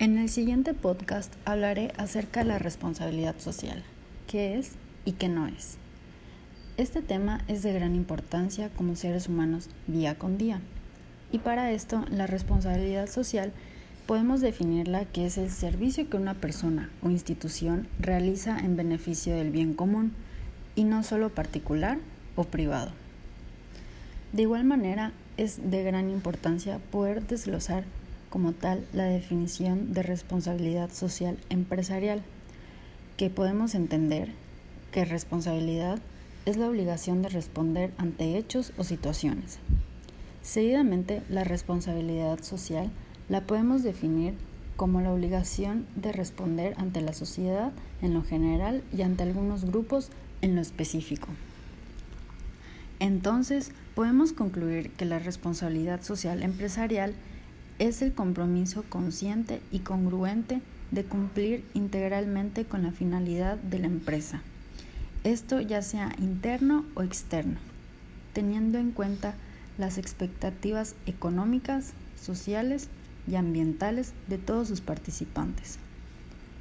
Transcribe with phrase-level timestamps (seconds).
[0.00, 3.82] En el siguiente podcast hablaré acerca de la responsabilidad social,
[4.26, 4.70] qué es
[5.04, 5.76] y qué no es.
[6.78, 10.62] Este tema es de gran importancia como seres humanos día con día.
[11.32, 13.52] Y para esto, la responsabilidad social
[14.06, 19.50] podemos definirla que es el servicio que una persona o institución realiza en beneficio del
[19.50, 20.14] bien común
[20.76, 21.98] y no solo particular
[22.36, 22.92] o privado.
[24.32, 27.84] De igual manera, es de gran importancia poder desglosar
[28.30, 32.22] como tal la definición de responsabilidad social empresarial,
[33.16, 34.30] que podemos entender
[34.92, 35.98] que responsabilidad
[36.46, 39.58] es la obligación de responder ante hechos o situaciones.
[40.42, 42.90] Seguidamente, la responsabilidad social
[43.28, 44.34] la podemos definir
[44.76, 50.08] como la obligación de responder ante la sociedad en lo general y ante algunos grupos
[50.40, 51.28] en lo específico.
[52.98, 57.14] Entonces, podemos concluir que la responsabilidad social empresarial
[57.80, 64.42] es el compromiso consciente y congruente de cumplir integralmente con la finalidad de la empresa.
[65.24, 67.56] Esto ya sea interno o externo,
[68.34, 69.34] teniendo en cuenta
[69.78, 72.88] las expectativas económicas, sociales
[73.26, 75.78] y ambientales de todos sus participantes,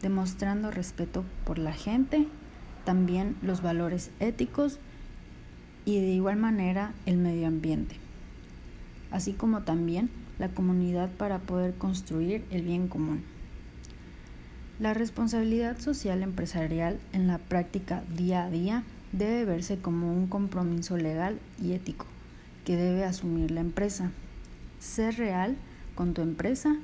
[0.00, 2.28] demostrando respeto por la gente,
[2.84, 4.78] también los valores éticos
[5.84, 7.96] y de igual manera el medio ambiente,
[9.10, 13.22] así como también la comunidad para poder construir el bien común.
[14.78, 20.96] La responsabilidad social empresarial en la práctica día a día debe verse como un compromiso
[20.96, 22.06] legal y ético
[22.64, 24.10] que debe asumir la empresa.
[24.78, 25.56] Ser real
[25.94, 26.76] con tu empresa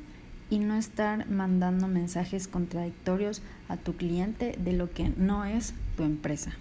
[0.50, 6.02] y no estar mandando mensajes contradictorios a tu cliente de lo que no es tu
[6.02, 6.52] empresa.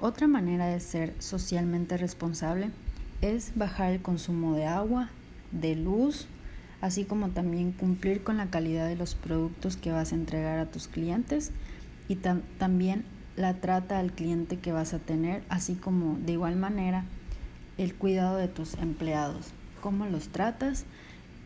[0.00, 2.70] Otra manera de ser socialmente responsable
[3.22, 5.08] es bajar el consumo de agua,
[5.52, 6.26] de luz,
[6.80, 10.70] así como también cumplir con la calidad de los productos que vas a entregar a
[10.70, 11.52] tus clientes
[12.08, 13.04] y también
[13.36, 17.04] la trata al cliente que vas a tener, así como de igual manera
[17.78, 20.84] el cuidado de tus empleados, cómo los tratas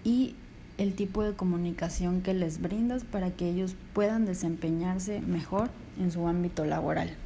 [0.03, 0.35] y
[0.79, 6.27] el tipo de comunicación que les brindas para que ellos puedan desempeñarse mejor en su
[6.27, 7.17] ámbito laboral.